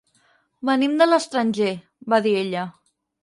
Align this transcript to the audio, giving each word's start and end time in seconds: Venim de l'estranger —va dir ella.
Venim 0.69 0.95
de 1.01 1.07
l'estranger 1.09 1.69
—va 2.13 2.21
dir 2.29 2.35
ella. 2.43 2.65